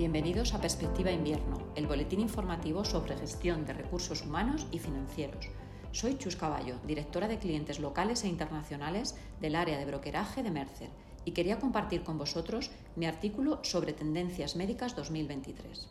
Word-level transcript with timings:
Bienvenidos 0.00 0.54
a 0.54 0.62
Perspectiva 0.62 1.10
Invierno, 1.10 1.58
el 1.74 1.86
boletín 1.86 2.20
informativo 2.20 2.86
sobre 2.86 3.18
gestión 3.18 3.66
de 3.66 3.74
recursos 3.74 4.22
humanos 4.22 4.66
y 4.72 4.78
financieros. 4.78 5.50
Soy 5.92 6.16
Chus 6.16 6.36
Caballo, 6.36 6.76
directora 6.86 7.28
de 7.28 7.38
clientes 7.38 7.78
locales 7.80 8.24
e 8.24 8.28
internacionales 8.28 9.14
del 9.42 9.56
área 9.56 9.76
de 9.76 9.84
brokeraje 9.84 10.42
de 10.42 10.50
Mercer, 10.50 10.88
y 11.26 11.32
quería 11.32 11.58
compartir 11.58 12.02
con 12.02 12.16
vosotros 12.16 12.70
mi 12.96 13.04
artículo 13.04 13.60
sobre 13.62 13.92
Tendencias 13.92 14.56
Médicas 14.56 14.96
2023. 14.96 15.88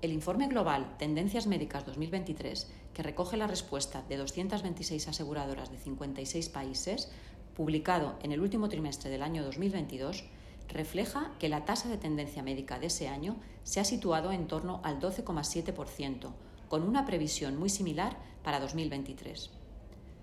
El 0.00 0.10
informe 0.10 0.48
global 0.48 0.96
Tendencias 0.98 1.46
Médicas 1.46 1.86
2023, 1.86 2.72
que 2.92 3.04
recoge 3.04 3.36
la 3.36 3.46
respuesta 3.46 4.02
de 4.08 4.16
226 4.16 5.06
aseguradoras 5.06 5.70
de 5.70 5.78
56 5.78 6.48
países, 6.48 7.12
publicado 7.54 8.18
en 8.24 8.32
el 8.32 8.40
último 8.40 8.68
trimestre 8.68 9.10
del 9.10 9.22
año 9.22 9.44
2022, 9.44 10.24
refleja 10.72 11.32
que 11.38 11.48
la 11.48 11.64
tasa 11.64 11.88
de 11.88 11.98
tendencia 11.98 12.42
médica 12.42 12.78
de 12.78 12.86
ese 12.86 13.08
año 13.08 13.36
se 13.62 13.80
ha 13.80 13.84
situado 13.84 14.32
en 14.32 14.46
torno 14.46 14.80
al 14.82 15.00
12,7%, 15.00 16.32
con 16.68 16.82
una 16.82 17.04
previsión 17.04 17.58
muy 17.58 17.68
similar 17.68 18.16
para 18.42 18.60
2023. 18.60 19.50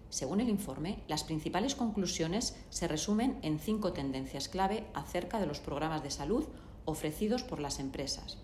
Según 0.10 0.42
el 0.42 0.50
informe, 0.50 1.04
las 1.08 1.24
principales 1.24 1.76
conclusiones 1.76 2.58
se 2.70 2.88
resumen 2.88 3.38
en 3.44 3.60
cinco 3.60 3.94
tendencias 3.94 4.50
clave 4.50 4.88
acerca 4.94 5.40
de 5.40 5.46
los 5.46 5.60
programas 5.60 6.02
de 6.02 6.12
salud 6.12 6.46
ofrecidos 6.86 7.44
por 7.44 7.60
las 7.60 7.80
empresas. 7.80 8.40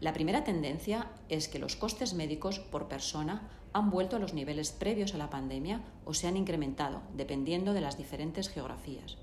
La 0.00 0.12
primera 0.12 0.44
tendencia 0.44 1.10
es 1.30 1.48
que 1.48 1.58
los 1.58 1.76
costes 1.76 2.12
médicos 2.12 2.58
por 2.58 2.88
persona 2.88 3.48
han 3.72 3.90
vuelto 3.90 4.16
a 4.16 4.18
los 4.18 4.34
niveles 4.34 4.70
previos 4.70 5.14
a 5.14 5.18
la 5.18 5.30
pandemia 5.30 5.80
o 6.04 6.12
se 6.12 6.28
han 6.28 6.36
incrementado, 6.36 7.00
dependiendo 7.14 7.72
de 7.72 7.80
las 7.80 7.96
diferentes 7.96 8.50
geografías. 8.50 9.16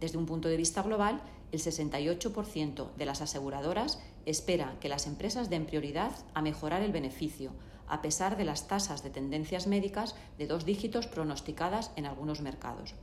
Desde 0.00 0.16
un 0.16 0.26
punto 0.26 0.48
de 0.48 0.56
vista 0.56 0.82
global, 0.82 1.20
el 1.52 1.60
68% 1.60 2.94
de 2.96 3.04
las 3.04 3.20
aseguradoras 3.20 4.00
espera 4.24 4.76
que 4.80 4.88
las 4.88 5.06
empresas 5.06 5.50
den 5.50 5.66
prioridad 5.66 6.12
a 6.32 6.42
mejorar 6.42 6.82
el 6.82 6.92
beneficio, 6.92 7.52
a 7.86 8.00
pesar 8.00 8.36
de 8.36 8.44
las 8.44 8.66
tasas 8.66 9.02
de 9.02 9.10
tendencias 9.10 9.66
médicas 9.66 10.14
de 10.38 10.46
dos 10.46 10.64
dígitos 10.64 11.06
pronosticadas 11.06 11.90
en 11.96 12.06
algunos 12.06 12.40
mercados. 12.40 12.94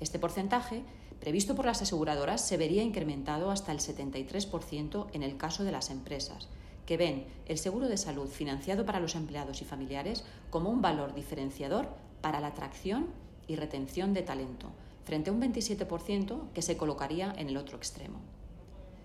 Este 0.00 0.18
porcentaje, 0.18 0.82
previsto 1.20 1.54
por 1.54 1.66
las 1.66 1.82
aseguradoras, 1.82 2.40
se 2.40 2.56
vería 2.56 2.82
incrementado 2.82 3.50
hasta 3.50 3.70
el 3.70 3.78
73% 3.78 5.06
en 5.12 5.22
el 5.22 5.36
caso 5.36 5.62
de 5.62 5.72
las 5.72 5.90
empresas, 5.90 6.48
que 6.86 6.96
ven 6.96 7.26
el 7.46 7.58
seguro 7.58 7.86
de 7.86 7.98
salud 7.98 8.28
financiado 8.28 8.86
para 8.86 9.00
los 9.00 9.14
empleados 9.14 9.60
y 9.60 9.66
familiares 9.66 10.24
como 10.50 10.70
un 10.70 10.80
valor 10.80 11.14
diferenciador 11.14 11.88
para 12.22 12.40
la 12.40 12.48
atracción 12.48 13.06
y 13.46 13.56
retención 13.56 14.14
de 14.14 14.22
talento, 14.22 14.70
frente 15.08 15.30
a 15.30 15.32
un 15.32 15.40
27% 15.40 16.52
que 16.52 16.60
se 16.60 16.76
colocaría 16.76 17.32
en 17.38 17.48
el 17.48 17.56
otro 17.56 17.78
extremo. 17.78 18.20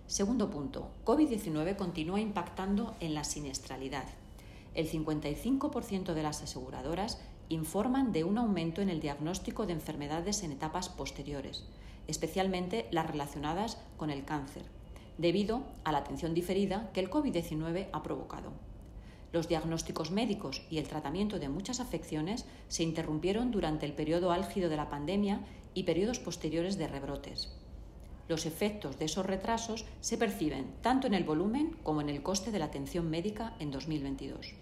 Segundo 0.05 0.49
punto, 0.49 0.91
COVID-19 1.05 1.77
continúa 1.77 2.19
impactando 2.19 2.93
en 2.99 3.13
la 3.13 3.23
siniestralidad. 3.23 4.03
El 4.73 4.91
55% 4.91 6.13
de 6.13 6.21
las 6.21 6.43
aseguradoras 6.43 7.21
informan 7.47 8.11
de 8.11 8.25
un 8.25 8.37
aumento 8.37 8.81
en 8.81 8.89
el 8.89 8.99
diagnóstico 8.99 9.65
de 9.65 9.71
enfermedades 9.71 10.43
en 10.43 10.51
etapas 10.51 10.89
posteriores, 10.89 11.63
especialmente 12.09 12.85
las 12.91 13.07
relacionadas 13.07 13.77
con 13.95 14.09
el 14.09 14.25
cáncer, 14.25 14.63
debido 15.17 15.63
a 15.85 15.93
la 15.93 15.99
atención 15.99 16.33
diferida 16.33 16.91
que 16.91 16.99
el 16.99 17.09
COVID-19 17.09 17.87
ha 17.93 18.03
provocado. 18.03 18.51
Los 19.33 19.47
diagnósticos 19.47 20.11
médicos 20.11 20.61
y 20.69 20.77
el 20.77 20.87
tratamiento 20.87 21.39
de 21.39 21.49
muchas 21.49 21.79
afecciones 21.79 22.45
se 22.67 22.83
interrumpieron 22.83 23.49
durante 23.49 23.87
el 23.87 23.93
periodo 23.93 24.31
álgido 24.31 24.69
de 24.69 24.77
la 24.77 24.89
pandemia 24.89 25.41
y 25.73 25.83
periodos 25.83 26.19
posteriores 26.19 26.77
de 26.77 26.87
rebrotes. 26.87 27.51
Los 28.29 28.45
efectos 28.45 28.99
de 28.99 29.05
esos 29.05 29.25
retrasos 29.25 29.85
se 30.01 30.19
perciben 30.19 30.67
tanto 30.81 31.07
en 31.07 31.15
el 31.15 31.23
volumen 31.23 31.75
como 31.81 31.99
en 31.99 32.09
el 32.09 32.21
coste 32.21 32.51
de 32.51 32.59
la 32.59 32.65
atención 32.65 33.09
médica 33.09 33.55
en 33.59 33.71
2022. 33.71 34.53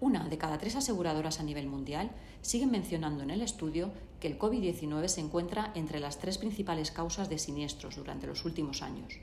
Una 0.00 0.28
de 0.28 0.36
cada 0.36 0.58
tres 0.58 0.74
aseguradoras 0.74 1.38
a 1.38 1.44
nivel 1.44 1.68
mundial 1.68 2.10
siguen 2.40 2.72
mencionando 2.72 3.22
en 3.22 3.30
el 3.30 3.40
estudio 3.40 3.92
que 4.18 4.26
el 4.26 4.36
COVID-19 4.36 5.06
se 5.06 5.20
encuentra 5.20 5.70
entre 5.76 6.00
las 6.00 6.18
tres 6.18 6.38
principales 6.38 6.90
causas 6.90 7.28
de 7.30 7.38
siniestros 7.38 7.94
durante 7.94 8.26
los 8.26 8.44
últimos 8.44 8.82
años. 8.82 9.14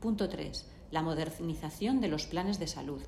Punto 0.00 0.28
3 0.28 0.66
la 0.90 1.02
modernización 1.02 2.00
de 2.00 2.08
los 2.08 2.26
planes 2.26 2.58
de 2.58 2.66
salud. 2.66 3.00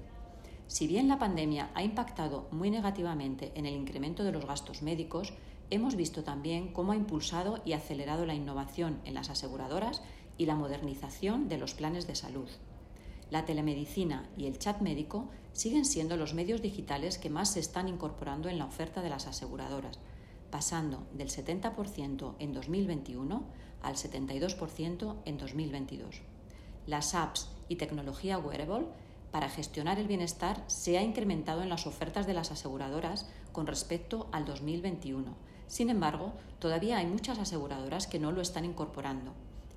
Si 0.68 0.86
bien 0.86 1.08
la 1.08 1.18
pandemia 1.18 1.70
ha 1.74 1.82
impactado 1.82 2.48
muy 2.50 2.70
negativamente 2.70 3.52
en 3.56 3.66
el 3.66 3.74
incremento 3.74 4.24
de 4.24 4.32
los 4.32 4.46
gastos 4.46 4.82
médicos, 4.82 5.32
hemos 5.70 5.96
visto 5.96 6.22
también 6.22 6.72
cómo 6.72 6.92
ha 6.92 6.96
impulsado 6.96 7.60
y 7.64 7.72
acelerado 7.72 8.24
la 8.24 8.34
innovación 8.34 9.00
en 9.04 9.14
las 9.14 9.30
aseguradoras 9.30 10.02
y 10.38 10.46
la 10.46 10.54
modernización 10.54 11.48
de 11.48 11.58
los 11.58 11.74
planes 11.74 12.06
de 12.06 12.14
salud. 12.14 12.48
La 13.30 13.44
telemedicina 13.44 14.28
y 14.36 14.46
el 14.46 14.58
chat 14.58 14.80
médico 14.80 15.28
siguen 15.52 15.84
siendo 15.84 16.16
los 16.16 16.34
medios 16.34 16.62
digitales 16.62 17.18
que 17.18 17.30
más 17.30 17.52
se 17.52 17.60
están 17.60 17.88
incorporando 17.88 18.48
en 18.48 18.58
la 18.58 18.66
oferta 18.66 19.02
de 19.02 19.10
las 19.10 19.26
aseguradoras, 19.26 19.98
pasando 20.50 21.06
del 21.12 21.28
70% 21.28 22.34
en 22.38 22.52
2021 22.52 23.42
al 23.82 23.94
72% 23.96 25.16
en 25.24 25.38
2022 25.38 26.22
las 26.86 27.14
apps 27.14 27.48
y 27.72 27.76
tecnología 27.76 28.38
wearable 28.38 28.86
para 29.30 29.48
gestionar 29.48 29.98
el 29.98 30.06
bienestar 30.06 30.62
se 30.66 30.98
ha 30.98 31.02
incrementado 31.02 31.62
en 31.62 31.70
las 31.70 31.86
ofertas 31.86 32.26
de 32.26 32.34
las 32.34 32.52
aseguradoras 32.52 33.28
con 33.52 33.66
respecto 33.66 34.28
al 34.30 34.44
2021. 34.44 35.34
Sin 35.66 35.88
embargo, 35.88 36.34
todavía 36.58 36.98
hay 36.98 37.06
muchas 37.06 37.38
aseguradoras 37.38 38.06
que 38.06 38.18
no 38.18 38.30
lo 38.30 38.42
están 38.42 38.66
incorporando. 38.66 39.32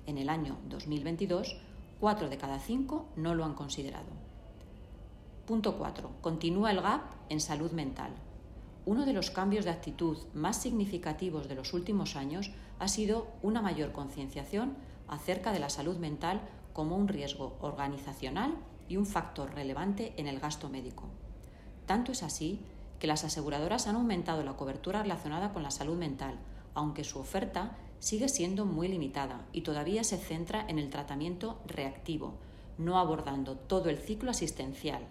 En 0.06 0.18
el 0.18 0.28
año 0.28 0.58
2022, 0.68 1.56
4 1.98 2.28
de 2.28 2.36
cada 2.36 2.58
5 2.58 3.06
no 3.16 3.34
lo 3.34 3.46
han 3.46 3.54
considerado. 3.54 4.10
Punto 5.46 5.78
4. 5.78 6.10
Continúa 6.20 6.70
el 6.70 6.82
gap 6.82 7.02
en 7.30 7.40
salud 7.40 7.72
mental. 7.72 8.10
Uno 8.84 9.06
de 9.06 9.14
los 9.14 9.30
cambios 9.30 9.64
de 9.64 9.70
actitud 9.70 10.18
más 10.34 10.60
significativos 10.60 11.48
de 11.48 11.54
los 11.54 11.72
últimos 11.72 12.14
años 12.14 12.50
ha 12.78 12.88
sido 12.88 13.28
una 13.42 13.62
mayor 13.62 13.92
concienciación 13.92 14.76
acerca 15.08 15.52
de 15.52 15.60
la 15.60 15.70
salud 15.70 15.96
mental 15.96 16.42
como 16.76 16.94
un 16.94 17.08
riesgo 17.08 17.56
organizacional 17.62 18.54
y 18.86 18.98
un 18.98 19.06
factor 19.06 19.54
relevante 19.54 20.12
en 20.18 20.26
el 20.26 20.40
gasto 20.40 20.68
médico. 20.68 21.04
Tanto 21.86 22.12
es 22.12 22.22
así 22.22 22.60
que 22.98 23.06
las 23.06 23.24
aseguradoras 23.24 23.86
han 23.86 23.96
aumentado 23.96 24.44
la 24.44 24.58
cobertura 24.58 25.00
relacionada 25.00 25.54
con 25.54 25.62
la 25.62 25.70
salud 25.70 25.96
mental, 25.96 26.34
aunque 26.74 27.02
su 27.02 27.18
oferta 27.18 27.78
sigue 27.98 28.28
siendo 28.28 28.66
muy 28.66 28.88
limitada 28.88 29.46
y 29.54 29.62
todavía 29.62 30.04
se 30.04 30.18
centra 30.18 30.66
en 30.68 30.78
el 30.78 30.90
tratamiento 30.90 31.58
reactivo, 31.64 32.34
no 32.76 32.98
abordando 32.98 33.56
todo 33.56 33.88
el 33.88 33.96
ciclo 33.96 34.30
asistencial, 34.30 35.06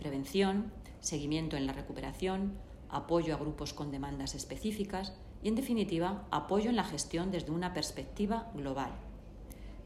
prevención, 0.00 0.72
seguimiento 0.98 1.56
en 1.56 1.66
la 1.66 1.74
recuperación, 1.74 2.54
apoyo 2.88 3.34
a 3.34 3.38
grupos 3.38 3.72
con 3.72 3.92
demandas 3.92 4.34
específicas 4.34 5.12
y, 5.44 5.48
en 5.48 5.54
definitiva, 5.54 6.26
apoyo 6.32 6.70
en 6.70 6.76
la 6.76 6.82
gestión 6.82 7.30
desde 7.30 7.52
una 7.52 7.72
perspectiva 7.72 8.50
global. 8.56 8.90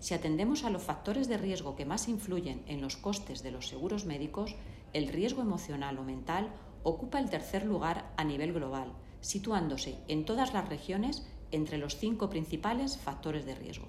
Si 0.00 0.14
atendemos 0.14 0.64
a 0.64 0.70
los 0.70 0.82
factores 0.82 1.28
de 1.28 1.38
riesgo 1.38 1.74
que 1.74 1.84
más 1.84 2.08
influyen 2.08 2.62
en 2.66 2.80
los 2.80 2.96
costes 2.96 3.42
de 3.42 3.50
los 3.50 3.68
seguros 3.68 4.04
médicos, 4.04 4.54
el 4.92 5.08
riesgo 5.08 5.42
emocional 5.42 5.98
o 5.98 6.04
mental 6.04 6.50
ocupa 6.82 7.18
el 7.18 7.30
tercer 7.30 7.66
lugar 7.66 8.12
a 8.16 8.24
nivel 8.24 8.52
global, 8.52 8.92
situándose 9.20 9.98
en 10.06 10.24
todas 10.24 10.54
las 10.54 10.68
regiones 10.68 11.26
entre 11.50 11.78
los 11.78 11.96
cinco 11.96 12.30
principales 12.30 12.96
factores 12.96 13.44
de 13.44 13.54
riesgo. 13.54 13.86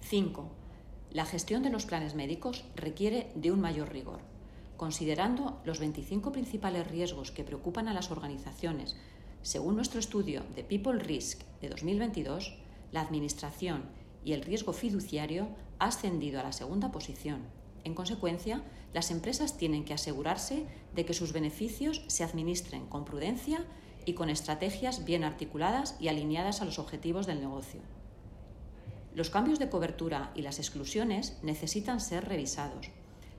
5. 0.00 0.48
La 1.10 1.26
gestión 1.26 1.62
de 1.62 1.70
los 1.70 1.86
planes 1.86 2.14
médicos 2.14 2.64
requiere 2.74 3.30
de 3.34 3.52
un 3.52 3.60
mayor 3.60 3.92
rigor. 3.92 4.20
Considerando 4.76 5.60
los 5.64 5.78
25 5.78 6.32
principales 6.32 6.86
riesgos 6.86 7.30
que 7.30 7.44
preocupan 7.44 7.88
a 7.88 7.94
las 7.94 8.10
organizaciones, 8.10 8.96
según 9.42 9.76
nuestro 9.76 10.00
estudio 10.00 10.42
de 10.54 10.64
People 10.64 10.98
Risk 10.98 11.42
de 11.60 11.68
2022, 11.68 12.56
la 12.92 13.02
Administración 13.02 13.99
y 14.24 14.32
el 14.32 14.42
riesgo 14.42 14.72
fiduciario 14.72 15.48
ha 15.78 15.86
ascendido 15.86 16.40
a 16.40 16.42
la 16.42 16.52
segunda 16.52 16.92
posición. 16.92 17.40
En 17.84 17.94
consecuencia, 17.94 18.62
las 18.92 19.10
empresas 19.10 19.56
tienen 19.56 19.84
que 19.84 19.94
asegurarse 19.94 20.66
de 20.94 21.04
que 21.04 21.14
sus 21.14 21.32
beneficios 21.32 22.04
se 22.08 22.24
administren 22.24 22.86
con 22.86 23.04
prudencia 23.04 23.64
y 24.04 24.14
con 24.14 24.30
estrategias 24.30 25.04
bien 25.04 25.24
articuladas 25.24 25.96
y 26.00 26.08
alineadas 26.08 26.60
a 26.60 26.64
los 26.64 26.78
objetivos 26.78 27.26
del 27.26 27.40
negocio. 27.40 27.80
Los 29.14 29.30
cambios 29.30 29.58
de 29.58 29.68
cobertura 29.68 30.30
y 30.34 30.42
las 30.42 30.58
exclusiones 30.58 31.38
necesitan 31.42 32.00
ser 32.00 32.28
revisados. 32.28 32.90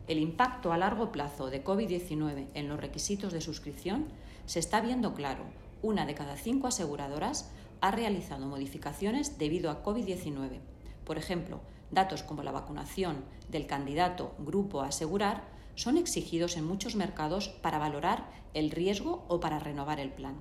El 0.07 0.19
impacto 0.19 0.74
a 0.74 0.77
largo 0.77 1.12
plazo 1.12 1.50
de 1.50 1.63
COVID-19 1.63 2.48
en 2.54 2.68
los 2.68 2.80
requisitos 2.80 3.31
de 3.31 3.42
suscripción 3.42 4.07
se 4.45 4.60
está 4.60 4.81
viendo 4.81 5.13
claro. 5.13 5.45
Una 5.81 6.06
de 6.06 6.13
cada 6.13 6.36
cinco 6.36 6.68
aseguradoras 6.68 7.50
ha 7.81 7.92
realizado 7.92 8.45
modificaciones 8.45 9.38
debido 9.38 9.69
a 9.69 9.83
COVID-19. 9.83 10.60
Por 11.04 11.18
ejemplo, 11.18 11.62
datos 11.89 12.24
como 12.24 12.44
la 12.44 12.51
vacunación 12.51 13.25
del 13.50 13.68
candidato 13.68 14.33
grupo 14.39 14.81
a 14.81 14.88
asegurar 14.88 15.44
son 15.75 15.98
exigidos 15.98 16.57
en 16.57 16.66
muchos 16.66 16.95
mercados 16.95 17.50
para 17.50 17.80
valorar 17.80 18.30
el 18.54 18.72
riesgo 18.72 19.25
o 19.28 19.39
para 19.39 19.60
renovar 19.60 20.00
el 20.00 20.12
plan. 20.12 20.36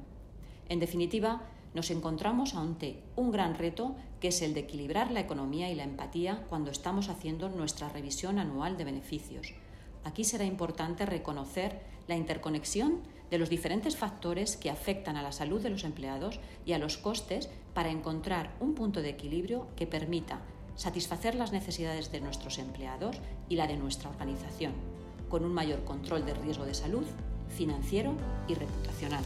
En 0.69 0.81
definitiva, 0.81 1.43
nos 1.75 1.91
encontramos 1.91 2.55
ante 2.55 3.03
un 3.17 3.31
gran 3.31 3.55
reto 3.55 3.97
que 4.21 4.29
es 4.29 4.43
el 4.43 4.55
de 4.55 4.61
equilibrar 4.61 5.11
la 5.11 5.21
economía 5.21 5.71
y 5.71 5.75
la 5.75 5.85
empatía 5.85 6.45
cuando 6.49 6.71
estamos 6.71 7.09
haciendo 7.09 7.49
nuestra 7.49 7.89
revisión 7.89 8.39
anual 8.39 8.77
de 8.77 8.85
beneficios. 8.85 9.55
Aquí 10.05 10.25
será 10.25 10.45
importante 10.45 11.07
reconocer 11.07 11.81
la 12.09 12.17
interconexión 12.17 13.03
de 13.31 13.39
los 13.39 13.49
diferentes 13.49 13.97
factores 13.97 14.57
que 14.57 14.71
afectan 14.71 15.17
a 15.17 15.23
la 15.23 15.33
salud 15.33 15.61
de 15.63 15.71
los 15.71 15.85
empleados 15.85 16.41
y 16.67 16.73
a 16.73 16.79
los 16.79 16.99
costes 16.99 17.49
para 17.75 17.91
encontrar 17.91 18.55
un 18.61 18.75
punto 18.75 19.03
de 19.03 19.11
equilibrio 19.11 19.69
que 19.77 19.87
permita 19.87 20.41
satisfacer 20.75 21.35
las 21.35 21.53
necesidades 21.53 22.11
de 22.11 22.21
nuestros 22.21 22.59
empleados 22.59 23.17
y 23.49 23.57
la 23.57 23.67
de 23.67 23.77
nuestra 23.77 24.11
organización, 24.11 24.73
con 25.29 25.45
un 25.45 25.53
mayor 25.53 25.85
control 25.85 26.25
del 26.25 26.37
riesgo 26.37 26.65
de 26.65 26.75
salud, 26.75 27.05
financiero 27.49 28.15
y 28.49 28.55
reputacional. 28.55 29.25